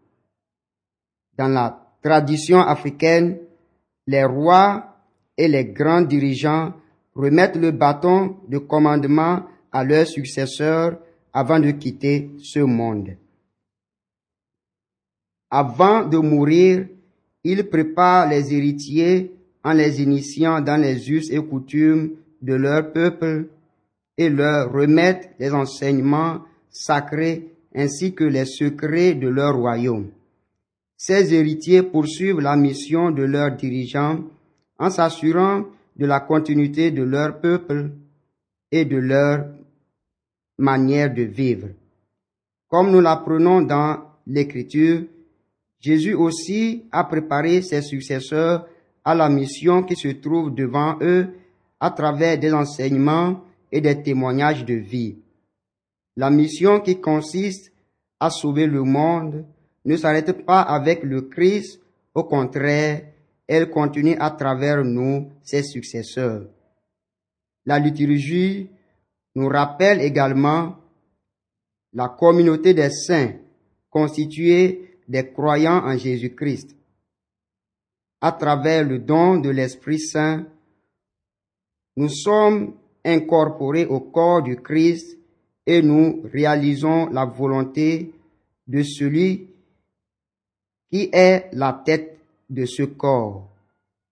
Dans 1.36 1.48
la 1.48 1.94
tradition 2.02 2.60
africaine, 2.60 3.38
les 4.06 4.24
rois 4.24 4.96
et 5.36 5.48
les 5.48 5.64
grands 5.64 6.02
dirigeants 6.02 6.72
remettent 7.14 7.56
le 7.56 7.72
bâton 7.72 8.36
de 8.48 8.58
commandement 8.58 9.42
à 9.70 9.84
leurs 9.84 10.06
successeurs 10.06 10.98
avant 11.32 11.58
de 11.58 11.70
quitter 11.72 12.30
ce 12.38 12.60
monde. 12.60 13.16
Avant 15.50 16.04
de 16.04 16.18
mourir, 16.18 16.86
ils 17.44 17.68
préparent 17.68 18.28
les 18.28 18.54
héritiers 18.54 19.32
en 19.64 19.72
les 19.72 20.02
initiant 20.02 20.60
dans 20.60 20.80
les 20.80 21.10
us 21.10 21.30
et 21.30 21.38
coutumes 21.38 22.12
de 22.40 22.54
leur 22.54 22.92
peuple 22.92 23.48
et 24.18 24.28
leur 24.28 24.72
remettent 24.72 25.30
les 25.38 25.52
enseignements 25.52 26.42
sacrés 26.70 27.48
ainsi 27.74 28.14
que 28.14 28.24
les 28.24 28.44
secrets 28.44 29.14
de 29.14 29.28
leur 29.28 29.56
royaume. 29.56 30.10
Ces 30.96 31.34
héritiers 31.34 31.82
poursuivent 31.82 32.40
la 32.40 32.56
mission 32.56 33.10
de 33.10 33.22
leurs 33.22 33.56
dirigeants 33.56 34.20
en 34.78 34.90
s'assurant 34.90 35.64
de 35.96 36.06
la 36.06 36.20
continuité 36.20 36.90
de 36.90 37.02
leur 37.02 37.40
peuple 37.40 37.90
et 38.70 38.84
de 38.84 38.96
leur 38.96 39.46
manière 40.58 41.12
de 41.12 41.22
vivre. 41.22 41.68
Comme 42.68 42.90
nous 42.90 43.00
l'apprenons 43.00 43.62
dans 43.62 43.98
l'Écriture, 44.26 45.02
Jésus 45.80 46.14
aussi 46.14 46.84
a 46.92 47.04
préparé 47.04 47.60
ses 47.62 47.82
successeurs 47.82 48.66
à 49.04 49.14
la 49.14 49.28
mission 49.28 49.82
qui 49.82 49.96
se 49.96 50.08
trouve 50.08 50.54
devant 50.54 50.96
eux 51.02 51.28
à 51.80 51.90
travers 51.90 52.38
des 52.38 52.52
enseignements 52.52 53.40
et 53.72 53.80
des 53.80 54.02
témoignages 54.02 54.64
de 54.64 54.74
vie. 54.74 55.16
La 56.16 56.30
mission 56.30 56.80
qui 56.80 57.00
consiste 57.00 57.72
à 58.20 58.30
sauver 58.30 58.66
le 58.66 58.82
monde 58.82 59.46
ne 59.84 59.96
s'arrête 59.96 60.44
pas 60.44 60.60
avec 60.60 61.02
le 61.02 61.22
Christ, 61.22 61.80
au 62.14 62.24
contraire, 62.24 63.02
elle 63.48 63.70
continue 63.70 64.16
à 64.20 64.30
travers 64.30 64.84
nous, 64.84 65.32
ses 65.42 65.62
successeurs. 65.62 66.46
La 67.64 67.78
liturgie 67.78 68.68
nous 69.34 69.48
rappelle 69.48 70.00
également 70.00 70.76
la 71.92 72.08
communauté 72.08 72.74
des 72.74 72.90
saints 72.90 73.32
constituée 73.90 74.98
des 75.08 75.30
croyants 75.30 75.84
en 75.84 75.96
Jésus-Christ. 75.96 76.76
À 78.20 78.32
travers 78.32 78.84
le 78.84 78.98
don 78.98 79.38
de 79.38 79.50
l'Esprit 79.50 79.98
Saint, 79.98 80.46
nous 81.96 82.08
sommes 82.08 82.74
incorporés 83.04 83.86
au 83.86 84.00
corps 84.00 84.42
du 84.42 84.56
Christ 84.56 85.18
et 85.66 85.82
nous 85.82 86.22
réalisons 86.32 87.08
la 87.10 87.24
volonté 87.24 88.12
de 88.66 88.82
celui 88.82 89.48
qui 90.90 91.08
est 91.12 91.48
la 91.52 91.82
tête 91.84 92.18
de 92.50 92.66
ce 92.66 92.82
corps, 92.82 93.48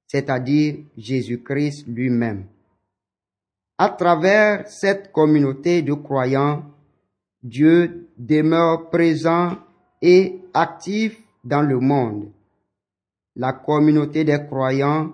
c'est-à-dire 0.07 0.77
Jésus-Christ 0.97 1.87
lui-même. 1.87 2.47
À 3.79 3.89
travers 3.91 4.69
cette 4.69 5.13
communauté 5.13 5.83
de 5.83 5.95
croyants, 5.95 6.65
Dieu 7.43 8.09
demeure 8.19 8.91
présent 8.91 9.57
et 10.03 10.39
actif 10.53 11.19
dans 11.45 11.63
le 11.63 11.79
monde. 11.79 12.31
La 13.37 13.53
communauté 13.53 14.25
des 14.25 14.39
croyants 14.47 15.13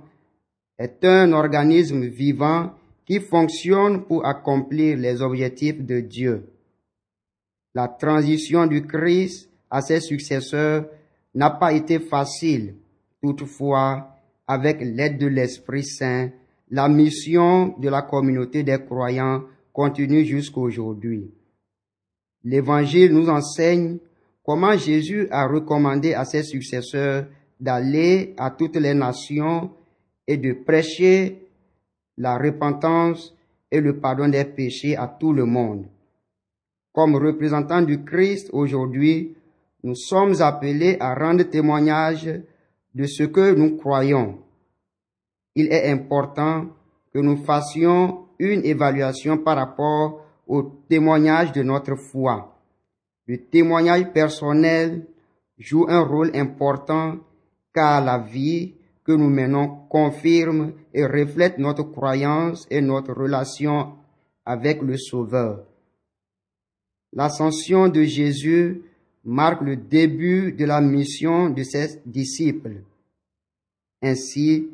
est 0.78 1.04
un 1.04 1.32
organisme 1.32 2.04
vivant 2.06 2.72
qui 3.06 3.20
fonctionne 3.20 4.04
pour 4.04 4.26
accomplir 4.26 4.98
les 4.98 5.22
objectifs 5.22 5.80
de 5.80 6.00
Dieu. 6.00 6.48
La 7.74 7.88
transition 7.88 8.66
du 8.66 8.86
Christ 8.86 9.48
à 9.70 9.80
ses 9.80 10.00
successeurs 10.00 10.86
n'a 11.34 11.50
pas 11.50 11.72
été 11.72 12.00
facile. 12.00 12.74
Toutefois, 13.22 14.08
avec 14.46 14.80
l'aide 14.80 15.18
de 15.18 15.26
l'Esprit 15.26 15.84
Saint, 15.84 16.30
la 16.70 16.88
mission 16.88 17.76
de 17.78 17.88
la 17.88 18.02
communauté 18.02 18.64
des 18.64 18.78
croyants 18.78 19.44
continue 19.72 20.24
jusqu'aujourd'hui. 20.24 21.30
L'Évangile 22.42 23.12
nous 23.12 23.28
enseigne 23.28 23.98
comment 24.44 24.76
Jésus 24.76 25.28
a 25.30 25.46
recommandé 25.46 26.14
à 26.14 26.24
ses 26.24 26.42
successeurs 26.42 27.26
d'aller 27.60 28.34
à 28.36 28.50
toutes 28.50 28.76
les 28.76 28.94
nations 28.94 29.70
et 30.26 30.36
de 30.36 30.52
prêcher 30.52 31.45
la 32.16 32.38
repentance 32.38 33.34
et 33.70 33.80
le 33.80 33.98
pardon 33.98 34.28
des 34.28 34.44
péchés 34.44 34.96
à 34.96 35.06
tout 35.06 35.32
le 35.32 35.44
monde. 35.44 35.86
Comme 36.92 37.16
représentants 37.16 37.82
du 37.82 38.04
Christ 38.04 38.48
aujourd'hui, 38.52 39.36
nous 39.82 39.94
sommes 39.94 40.40
appelés 40.40 40.96
à 40.98 41.14
rendre 41.14 41.44
témoignage 41.44 42.30
de 42.94 43.04
ce 43.04 43.24
que 43.24 43.54
nous 43.54 43.76
croyons. 43.76 44.38
Il 45.54 45.66
est 45.72 45.90
important 45.90 46.66
que 47.12 47.18
nous 47.18 47.36
fassions 47.36 48.26
une 48.38 48.64
évaluation 48.64 49.38
par 49.38 49.56
rapport 49.56 50.22
au 50.46 50.62
témoignage 50.88 51.52
de 51.52 51.62
notre 51.62 51.96
foi. 51.96 52.58
Le 53.26 53.38
témoignage 53.38 54.12
personnel 54.12 55.06
joue 55.58 55.86
un 55.88 56.00
rôle 56.00 56.30
important 56.34 57.16
car 57.74 58.04
la 58.04 58.18
vie 58.18 58.75
que 59.06 59.12
nous 59.12 59.30
menons 59.30 59.86
confirme 59.88 60.72
et 60.92 61.06
reflète 61.06 61.58
notre 61.58 61.84
croyance 61.84 62.66
et 62.70 62.80
notre 62.80 63.12
relation 63.12 63.92
avec 64.44 64.82
le 64.82 64.96
Sauveur. 64.96 65.64
L'ascension 67.12 67.88
de 67.88 68.02
Jésus 68.02 68.82
marque 69.24 69.62
le 69.62 69.76
début 69.76 70.52
de 70.52 70.64
la 70.64 70.80
mission 70.80 71.50
de 71.50 71.62
ses 71.62 72.00
disciples. 72.04 72.82
Ainsi, 74.02 74.68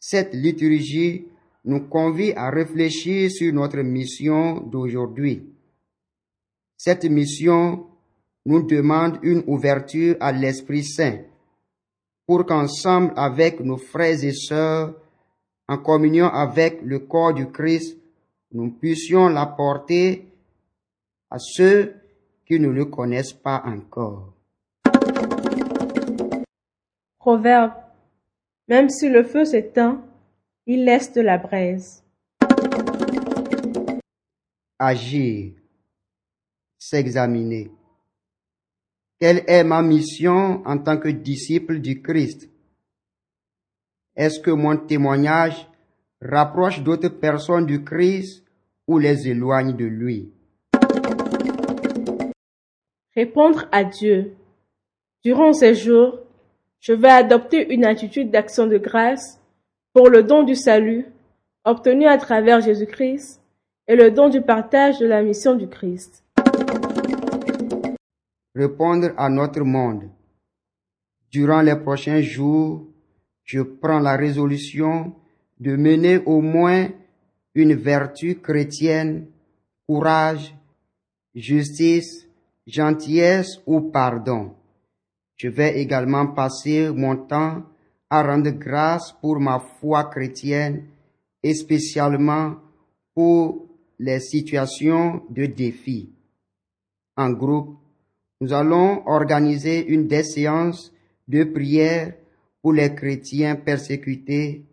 cette 0.00 0.34
liturgie 0.34 1.26
nous 1.66 1.80
convie 1.80 2.32
à 2.32 2.50
réfléchir 2.50 3.30
sur 3.30 3.52
notre 3.52 3.80
mission 3.80 4.60
d'aujourd'hui. 4.60 5.42
Cette 6.78 7.04
mission 7.04 7.86
nous 8.46 8.62
demande 8.62 9.18
une 9.22 9.44
ouverture 9.46 10.16
à 10.20 10.32
l'Esprit 10.32 10.84
Saint 10.84 11.18
pour 12.26 12.46
qu'ensemble 12.46 13.12
avec 13.16 13.60
nos 13.60 13.76
frères 13.76 14.22
et 14.22 14.32
sœurs, 14.32 14.94
en 15.68 15.78
communion 15.78 16.26
avec 16.26 16.80
le 16.82 17.00
corps 17.00 17.34
du 17.34 17.50
Christ, 17.50 17.96
nous 18.52 18.70
puissions 18.70 19.28
l'apporter 19.28 20.26
à 21.30 21.38
ceux 21.38 21.94
qui 22.46 22.60
ne 22.60 22.68
le 22.68 22.84
connaissent 22.84 23.32
pas 23.32 23.62
encore. 23.64 24.34
Proverbe. 27.18 27.72
Même 28.68 28.88
si 28.88 29.08
le 29.08 29.24
feu 29.24 29.44
s'éteint, 29.44 30.02
il 30.66 30.84
laisse 30.84 31.12
de 31.12 31.20
la 31.20 31.38
braise. 31.38 32.02
Agir, 34.78 35.52
s'examiner. 36.78 37.70
Quelle 39.24 39.42
est 39.46 39.64
ma 39.64 39.80
mission 39.80 40.60
en 40.66 40.76
tant 40.76 40.98
que 40.98 41.08
disciple 41.08 41.78
du 41.78 42.02
Christ? 42.02 42.50
Est-ce 44.14 44.38
que 44.38 44.50
mon 44.50 44.76
témoignage 44.76 45.66
rapproche 46.20 46.82
d'autres 46.82 47.08
personnes 47.08 47.64
du 47.64 47.82
Christ 47.82 48.44
ou 48.86 48.98
les 48.98 49.26
éloigne 49.26 49.74
de 49.76 49.86
lui? 49.86 50.30
Répondre 53.16 53.64
à 53.72 53.84
Dieu. 53.84 54.34
Durant 55.24 55.54
ces 55.54 55.74
jours, 55.74 56.18
je 56.80 56.92
vais 56.92 57.08
adopter 57.08 57.72
une 57.72 57.86
attitude 57.86 58.30
d'action 58.30 58.66
de 58.66 58.76
grâce 58.76 59.40
pour 59.94 60.10
le 60.10 60.22
don 60.22 60.42
du 60.42 60.54
salut 60.54 61.06
obtenu 61.64 62.06
à 62.06 62.18
travers 62.18 62.60
Jésus-Christ 62.60 63.40
et 63.88 63.96
le 63.96 64.10
don 64.10 64.28
du 64.28 64.42
partage 64.42 64.98
de 64.98 65.06
la 65.06 65.22
mission 65.22 65.54
du 65.54 65.66
Christ. 65.66 66.23
Répondre 68.54 69.12
à 69.16 69.28
notre 69.28 69.62
monde. 69.62 70.10
Durant 71.30 71.62
les 71.62 71.76
prochains 71.76 72.20
jours, 72.20 72.86
je 73.42 73.60
prends 73.60 73.98
la 73.98 74.16
résolution 74.16 75.14
de 75.58 75.74
mener 75.74 76.18
au 76.18 76.40
moins 76.40 76.88
une 77.54 77.74
vertu 77.74 78.36
chrétienne, 78.36 79.26
courage, 79.86 80.54
justice, 81.34 82.28
gentillesse 82.66 83.60
ou 83.66 83.80
pardon. 83.80 84.54
Je 85.36 85.48
vais 85.48 85.80
également 85.80 86.28
passer 86.28 86.90
mon 86.90 87.16
temps 87.16 87.62
à 88.08 88.22
rendre 88.22 88.50
grâce 88.50 89.12
pour 89.20 89.40
ma 89.40 89.58
foi 89.58 90.04
chrétienne 90.04 90.84
et 91.42 91.54
spécialement 91.54 92.56
pour 93.14 93.68
les 93.98 94.20
situations 94.20 95.24
de 95.28 95.46
défi. 95.46 96.12
En 97.16 97.30
groupe, 97.30 97.78
nous 98.44 98.52
allons 98.52 99.02
organiser 99.06 99.86
une 99.86 100.06
des 100.06 100.22
séances 100.22 100.92
de 101.26 101.44
prière 101.44 102.12
pour 102.60 102.74
les 102.74 102.94
chrétiens 102.94 103.56
persécutés 103.56 104.66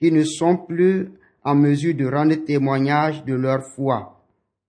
qui 0.00 0.10
ne 0.10 0.24
sont 0.24 0.56
plus 0.56 1.12
en 1.44 1.54
mesure 1.54 1.94
de 1.94 2.06
rendre 2.06 2.34
témoignage 2.34 3.24
de 3.24 3.34
leur 3.34 3.62
foi. 3.76 4.20